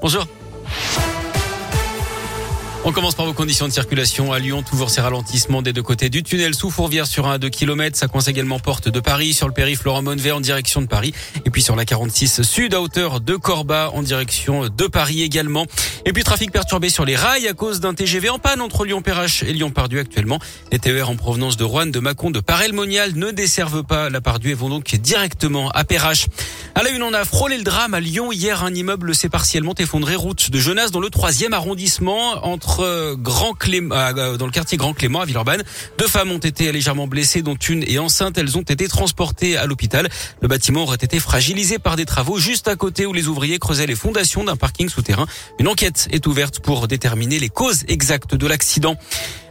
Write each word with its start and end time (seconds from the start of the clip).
Bonjour. 0.00 0.26
On 2.82 2.92
commence 2.92 3.14
par 3.14 3.26
vos 3.26 3.34
conditions 3.34 3.68
de 3.68 3.72
circulation 3.72 4.32
à 4.32 4.38
Lyon. 4.38 4.62
Toujours 4.62 4.88
ces 4.88 5.02
ralentissements 5.02 5.60
des 5.60 5.74
deux 5.74 5.82
côtés 5.82 6.08
du 6.08 6.22
tunnel 6.22 6.54
sous 6.54 6.70
Fourvière 6.70 7.06
sur 7.06 7.26
un 7.26 7.32
à 7.32 7.38
2 7.38 7.50
km. 7.50 7.94
Ça 7.94 8.08
coince 8.08 8.26
également 8.26 8.58
porte 8.58 8.88
de 8.88 9.00
Paris 9.00 9.34
sur 9.34 9.46
le 9.46 9.52
périph' 9.52 9.84
Laurent 9.84 10.00
Monnevet 10.00 10.30
en 10.30 10.40
direction 10.40 10.80
de 10.80 10.86
Paris. 10.86 11.12
Et 11.44 11.50
puis 11.50 11.60
sur 11.60 11.76
la 11.76 11.84
46 11.84 12.40
sud 12.42 12.72
à 12.72 12.80
hauteur 12.80 13.20
de 13.20 13.36
Corba 13.36 13.90
en 13.92 14.02
direction 14.02 14.68
de 14.68 14.86
Paris 14.86 15.20
également. 15.20 15.66
Et 16.06 16.14
puis 16.14 16.24
trafic 16.24 16.52
perturbé 16.52 16.88
sur 16.88 17.04
les 17.04 17.16
rails 17.16 17.46
à 17.48 17.52
cause 17.52 17.80
d'un 17.80 17.92
TGV 17.92 18.30
en 18.30 18.38
panne 18.38 18.62
entre 18.62 18.86
Lyon-Perrache 18.86 19.42
et 19.42 19.52
Lyon-Pardieu 19.52 20.00
actuellement. 20.00 20.38
Les 20.72 20.78
TER 20.78 21.10
en 21.10 21.16
provenance 21.16 21.58
de 21.58 21.64
Rouen, 21.64 21.86
de 21.86 22.00
Mâcon, 22.00 22.30
de 22.30 22.40
Paray-le-Monial 22.40 23.12
ne 23.14 23.30
desservent 23.30 23.84
pas 23.84 24.08
la 24.08 24.22
Pardieu 24.22 24.52
et 24.52 24.54
vont 24.54 24.70
donc 24.70 24.94
directement 24.94 25.68
à 25.72 25.84
Perrache. 25.84 26.28
À 26.74 26.82
la 26.82 26.90
une, 26.90 27.02
on 27.02 27.12
a 27.12 27.26
frôlé 27.26 27.58
le 27.58 27.64
drame 27.64 27.92
à 27.92 28.00
Lyon. 28.00 28.32
Hier, 28.32 28.64
un 28.64 28.74
immeuble 28.74 29.14
s'est 29.14 29.28
partiellement 29.28 29.74
effondré 29.78 30.16
route 30.16 30.50
de 30.50 30.58
Genasse 30.58 30.92
dans 30.92 31.00
le 31.00 31.10
troisième 31.10 31.52
arrondissement 31.52 32.46
entre 32.46 32.69
euh, 32.80 33.16
Grand 33.16 33.54
Clément, 33.54 33.94
euh, 33.94 34.36
dans 34.36 34.46
le 34.46 34.52
quartier 34.52 34.78
Grand 34.78 34.94
Clément 34.94 35.20
à 35.20 35.24
Villeurbanne. 35.24 35.64
Deux 35.98 36.06
femmes 36.06 36.30
ont 36.30 36.38
été 36.38 36.70
légèrement 36.70 37.06
blessées, 37.06 37.42
dont 37.42 37.56
une 37.56 37.82
est 37.82 37.98
enceinte. 37.98 38.38
Elles 38.38 38.56
ont 38.56 38.62
été 38.62 38.86
transportées 38.86 39.56
à 39.56 39.66
l'hôpital. 39.66 40.08
Le 40.40 40.48
bâtiment 40.48 40.82
aurait 40.82 40.96
été 40.96 41.18
fragilisé 41.18 41.78
par 41.78 41.96
des 41.96 42.04
travaux 42.04 42.38
juste 42.38 42.68
à 42.68 42.76
côté 42.76 43.06
où 43.06 43.12
les 43.12 43.28
ouvriers 43.28 43.58
creusaient 43.58 43.86
les 43.86 43.94
fondations 43.94 44.44
d'un 44.44 44.56
parking 44.56 44.88
souterrain. 44.88 45.26
Une 45.58 45.68
enquête 45.68 46.08
est 46.12 46.26
ouverte 46.26 46.60
pour 46.60 46.86
déterminer 46.86 47.38
les 47.38 47.48
causes 47.48 47.84
exactes 47.88 48.34
de 48.34 48.46
l'accident. 48.46 48.96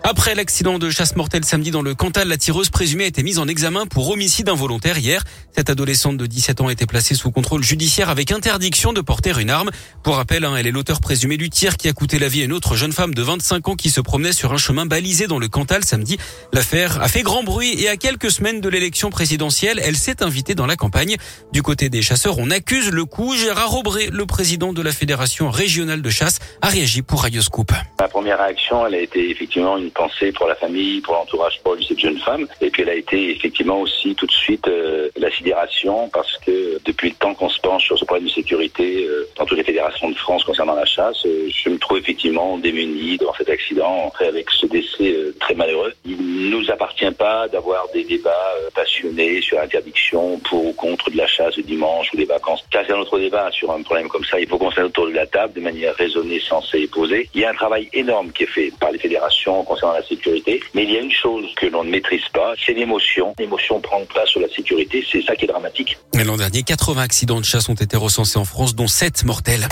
Après 0.04 0.34
l'accident 0.34 0.80
de 0.80 0.90
chasse 0.90 1.18
mortelle 1.18 1.44
samedi 1.44 1.72
dans 1.72 1.82
le 1.82 1.94
Cantal, 1.94 2.30
la 2.30 2.38
tireuse 2.38 2.70
présumée 2.70 3.04
a 3.04 3.08
été 3.08 3.22
mise 3.22 3.38
en 3.38 3.48
examen 3.50 3.86
pour 3.86 4.10
homicide 4.10 4.48
involontaire 4.48 4.98
hier. 4.98 5.26
Cette 5.54 5.70
adolescente 5.70 6.16
de 6.16 6.26
17 6.26 6.62
ans 6.62 6.68
a 6.68 6.72
été 6.72 6.86
placée 6.86 7.16
sous 7.16 7.32
contrôle 7.32 7.64
judiciaire 7.64 8.10
avec 8.10 8.32
interdiction 8.32 8.94
de 8.94 9.02
porter 9.02 9.38
une 9.38 9.50
arme. 9.50 9.72
Pour 10.02 10.16
rappel, 10.16 10.46
hein, 10.46 10.56
elle 10.56 10.68
est 10.68 10.72
l'auteur 10.72 11.02
présumé 11.02 11.36
du 11.36 11.50
tir 11.50 11.76
qui 11.76 11.90
a 11.90 11.94
coûté 11.94 12.18
la 12.18 12.30
vie 12.30 12.42
à 12.42 12.46
une 12.46 12.54
autre 12.54 12.78
jeune 12.78 12.94
femme 12.94 13.09
de 13.14 13.22
25 13.22 13.68
ans 13.70 13.76
qui 13.76 13.90
se 13.90 14.02
promenait 14.02 14.32
sur 14.32 14.54
un 14.54 14.58
chemin 14.58 14.86
balisé 14.86 15.28
dans 15.28 15.40
le 15.40 15.48
Cantal 15.48 15.84
samedi. 15.84 16.18
L'affaire 16.54 17.02
a 17.02 17.08
fait 17.08 17.22
grand 17.22 17.44
bruit 17.44 17.82
et 17.82 17.90
à 17.90 17.98
quelques 17.98 18.32
semaines 18.32 18.62
de 18.62 18.70
l'élection 18.70 19.10
présidentielle, 19.10 19.82
elle 19.84 19.96
s'est 19.96 20.24
invitée 20.24 20.56
dans 20.56 20.66
la 20.66 20.76
campagne. 20.76 21.18
Du 21.52 21.62
côté 21.62 21.90
des 21.90 22.02
chasseurs, 22.02 22.38
on 22.40 22.52
accuse 22.52 22.92
le 22.92 23.06
coup. 23.06 23.36
Gérard 23.36 23.76
Aubré, 23.76 24.10
le 24.12 24.26
président 24.26 24.74
de 24.74 24.82
la 24.82 24.92
Fédération 24.92 25.50
régionale 25.50 26.02
de 26.02 26.10
chasse, 26.10 26.40
a 26.62 26.68
réagi 26.68 27.02
pour 27.02 27.24
Radio 27.24 27.42
Scoop. 27.42 27.72
Ma 28.00 28.08
première 28.08 28.40
réaction, 28.40 28.86
elle 28.86 28.96
a 28.96 29.00
été 29.00 29.30
effectivement 29.30 29.78
une 29.78 29.92
pensée 29.92 30.32
pour 30.32 30.48
la 30.48 30.56
famille, 30.56 31.02
pour 31.02 31.16
l'entourage 31.16 31.60
proche 31.64 31.80
de 31.80 31.86
cette 31.86 32.00
jeune 32.00 32.18
femme. 32.20 32.48
Et 32.62 32.70
puis 32.70 32.84
elle 32.84 32.90
a 32.90 32.96
été 32.96 33.32
effectivement 33.32 33.80
aussi 33.82 34.16
tout 34.16 34.26
de 34.26 34.32
suite 34.32 34.68
euh, 34.68 35.10
la 35.18 35.32
sidération 35.32 36.10
parce 36.10 36.38
que 36.38 36.80
depuis 36.86 37.10
le 37.10 37.16
temps 37.16 37.34
qu'on 37.34 37.50
se 37.50 37.60
penche 37.60 37.86
sur 37.86 37.98
ce 37.98 38.06
problème 38.06 38.28
de 38.28 38.32
sécurité 38.32 39.06
euh, 39.06 39.28
dans 39.38 39.46
toutes 39.46 39.58
les 39.58 39.64
fédérations 39.64 40.10
de 40.10 40.16
France 40.16 40.44
concernant 40.44 40.76
la 40.76 40.86
chasse, 40.86 41.26
euh, 41.26 41.50
je 41.50 41.70
me 41.70 41.78
trouve 41.78 41.98
effectivement 41.98 42.58
démuni 42.58 42.99
dans 43.20 43.34
cet 43.34 43.50
accident 43.50 44.12
avec 44.20 44.50
ce 44.50 44.66
décès 44.66 45.14
euh, 45.14 45.36
très 45.40 45.56
malheureux. 45.56 45.94
Il 46.06 46.18
ne 46.18 46.50
nous 46.50 46.70
appartient 46.72 47.12
pas 47.12 47.48
d'avoir 47.48 47.88
des 47.94 48.04
débats 48.04 48.54
euh, 48.58 48.70
passionnés 48.74 49.42
sur 49.42 49.58
l'interdiction 49.58 50.40
pour 50.40 50.66
ou 50.68 50.74
contre 50.74 51.10
de 51.10 51.18
la 51.18 51.28
chasse 51.28 51.58
le 51.58 51.64
dimanche 51.64 52.10
ou 52.14 52.18
des 52.18 52.26
vacances. 52.26 52.64
Ça 52.72 52.82
c'est 52.86 52.94
un 52.94 53.00
autre 53.00 53.18
débat 53.20 53.50
sur 53.52 53.72
un 53.72 53.82
problème 53.82 54.08
comme 54.10 54.26
ça. 54.26 54.40
Il 54.40 54.48
faut 54.48 54.58
qu'on 54.58 54.72
s'aille 54.72 54.86
autour 54.86 55.08
de 55.08 55.14
la 55.14 55.26
table 55.26 55.54
de 55.54 55.62
manière 55.62 55.96
raisonnée, 55.96 56.40
sensée 56.40 56.80
et 56.82 56.88
posée. 56.88 57.30
Il 57.34 57.42
y 57.42 57.46
a 57.46 57.52
un 57.52 57.54
travail 57.54 57.90
énorme 57.94 58.32
qui 58.32 58.44
est 58.44 58.48
fait 58.48 58.72
par 58.80 58.92
les 58.92 59.00
fédérations 59.00 59.64
concernant 59.64 59.94
la 59.94 60.04
sécurité, 60.04 60.62
mais 60.74 60.84
il 60.84 60.92
y 60.92 60.98
a 60.98 61.02
une 61.02 61.12
chose 61.12 61.46
que 61.56 61.68
l'on 61.68 61.84
ne 61.84 61.90
maîtrise 61.90 62.28
pas, 62.34 62.54
c'est 62.64 62.74
l'émotion. 62.74 63.34
L'émotion 63.40 63.80
prend 63.80 64.04
place 64.06 64.30
sur 64.30 64.42
la 64.42 64.50
sécurité, 64.50 65.06
c'est 65.10 65.22
ça 65.22 65.36
qui 65.36 65.46
est 65.46 65.48
dramatique. 65.48 65.98
L'an 66.14 66.38
dernier, 66.38 66.64
80 66.64 67.02
accidents 67.02 67.40
de 67.40 67.46
chasse 67.46 67.70
ont 67.70 67.76
été 67.76 67.98
recensés 67.98 68.38
en 68.38 68.46
France, 68.46 68.76
dont 68.76 68.88
7 68.88 69.24
mortels. 69.26 69.68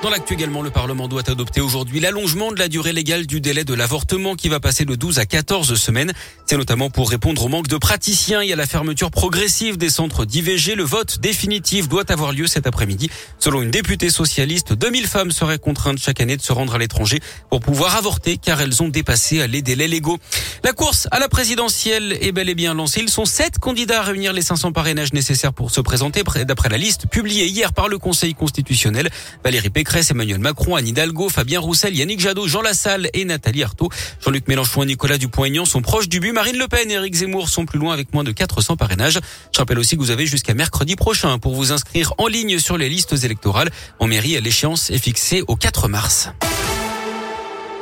Dans 0.00 0.10
l'actu 0.10 0.34
également, 0.34 0.62
le 0.62 0.70
Parlement 0.70 1.08
doit 1.08 1.28
adopter 1.28 1.60
aujourd'hui 1.60 1.98
l'allongement 1.98 2.52
de 2.52 2.58
la 2.60 2.68
durée 2.68 2.92
légale 2.92 3.26
du 3.26 3.40
délai 3.40 3.64
de 3.64 3.74
l'avortement 3.74 4.36
qui 4.36 4.48
va 4.48 4.60
passer 4.60 4.84
de 4.84 4.94
12 4.94 5.18
à 5.18 5.26
14 5.26 5.74
semaines. 5.74 6.12
C'est 6.46 6.56
notamment 6.56 6.88
pour 6.88 7.10
répondre 7.10 7.44
au 7.44 7.48
manque 7.48 7.66
de 7.66 7.76
praticiens 7.76 8.40
et 8.40 8.52
à 8.52 8.56
la 8.56 8.66
fermeture 8.66 9.10
progressive 9.10 9.76
des 9.76 9.90
centres 9.90 10.24
d'IVG. 10.24 10.76
Le 10.76 10.84
vote 10.84 11.18
définitif 11.18 11.88
doit 11.88 12.12
avoir 12.12 12.30
lieu 12.30 12.46
cet 12.46 12.68
après-midi. 12.68 13.10
Selon 13.40 13.60
une 13.60 13.72
députée 13.72 14.08
socialiste, 14.08 14.72
2000 14.72 15.08
femmes 15.08 15.30
seraient 15.32 15.58
contraintes 15.58 15.98
chaque 15.98 16.20
année 16.20 16.36
de 16.36 16.42
se 16.42 16.52
rendre 16.52 16.76
à 16.76 16.78
l'étranger 16.78 17.18
pour 17.50 17.58
pouvoir 17.58 17.96
avorter 17.96 18.36
car 18.36 18.60
elles 18.60 18.80
ont 18.84 18.88
dépassé 18.88 19.48
les 19.48 19.62
délais 19.62 19.88
légaux. 19.88 20.18
La 20.62 20.72
course 20.72 21.08
à 21.10 21.18
la 21.18 21.28
présidentielle 21.28 22.16
est 22.20 22.30
bel 22.30 22.48
et 22.48 22.54
bien 22.54 22.72
lancée. 22.72 23.00
Ils 23.02 23.10
sont 23.10 23.24
sept 23.24 23.58
candidats 23.58 23.98
à 23.98 24.04
réunir 24.04 24.32
les 24.32 24.42
500 24.42 24.70
parrainages 24.70 25.12
nécessaires 25.12 25.52
pour 25.52 25.72
se 25.72 25.80
présenter 25.80 26.22
d'après 26.22 26.68
la 26.68 26.78
liste 26.78 27.08
publiée 27.08 27.46
hier 27.46 27.72
par 27.72 27.88
le 27.88 27.98
Conseil 27.98 28.34
constitutionnel. 28.34 29.10
Valérie 29.42 29.70
Pécresse, 29.88 30.10
Emmanuel 30.10 30.38
Macron, 30.38 30.76
Anne 30.76 30.86
Hidalgo, 30.86 31.30
Fabien 31.30 31.60
Roussel, 31.60 31.96
Yannick 31.96 32.20
Jadot, 32.20 32.46
Jean 32.46 32.60
Lassalle 32.60 33.08
et 33.14 33.24
Nathalie 33.24 33.62
Arthaud. 33.62 33.88
Jean-Luc 34.22 34.46
Mélenchon 34.46 34.82
et 34.82 34.86
Nicolas 34.86 35.16
Dupont-Aignan 35.16 35.64
sont 35.64 35.80
proches 35.80 36.10
du 36.10 36.20
but. 36.20 36.32
Marine 36.32 36.58
Le 36.58 36.68
Pen 36.68 36.90
et 36.90 36.94
Éric 36.94 37.14
Zemmour 37.14 37.48
sont 37.48 37.64
plus 37.64 37.78
loin 37.78 37.94
avec 37.94 38.12
moins 38.12 38.22
de 38.22 38.30
400 38.30 38.76
parrainages. 38.76 39.18
Je 39.50 39.58
rappelle 39.58 39.78
aussi 39.78 39.96
que 39.96 40.02
vous 40.02 40.10
avez 40.10 40.26
jusqu'à 40.26 40.52
mercredi 40.52 40.94
prochain 40.94 41.38
pour 41.38 41.54
vous 41.54 41.72
inscrire 41.72 42.12
en 42.18 42.26
ligne 42.26 42.58
sur 42.58 42.76
les 42.76 42.90
listes 42.90 43.14
électorales. 43.24 43.70
En 43.98 44.08
mairie, 44.08 44.38
l'échéance 44.42 44.90
est 44.90 44.98
fixée 44.98 45.42
au 45.48 45.56
4 45.56 45.88
mars. 45.88 46.28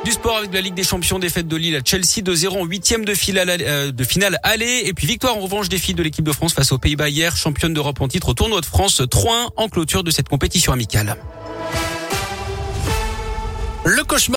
Du 0.05 0.13
sport 0.13 0.37
avec 0.37 0.53
la 0.53 0.61
Ligue 0.61 0.75
des 0.75 0.85
Champions, 0.85 1.19
défaite 1.19 1.49
de 1.49 1.57
Lille 1.57 1.75
à 1.75 1.81
Chelsea 1.83 2.21
2-0 2.23 2.61
en 2.61 2.63
huitième 2.63 3.03
de 3.03 3.15
finale, 3.15 3.49
euh, 3.49 3.91
de 3.91 4.03
finale 4.05 4.39
aller. 4.43 4.83
Et 4.85 4.93
puis 4.93 5.07
victoire 5.07 5.35
en 5.35 5.41
revanche 5.41 5.67
des 5.67 5.77
filles 5.77 5.95
de 5.95 6.03
l'équipe 6.03 6.23
de 6.23 6.31
France 6.31 6.53
face 6.53 6.71
aux 6.71 6.77
Pays-Bas 6.77 7.09
hier, 7.09 7.35
championne 7.35 7.73
d'Europe 7.73 7.99
en 7.99 8.07
titre 8.07 8.29
au 8.29 8.33
tournoi 8.33 8.61
de 8.61 8.65
France 8.65 9.01
3-1 9.01 9.49
en 9.57 9.67
clôture 9.67 10.05
de 10.05 10.11
cette 10.11 10.29
compétition 10.29 10.71
amicale. 10.71 11.17
Le 13.87 14.03
cauchemar. 14.03 14.25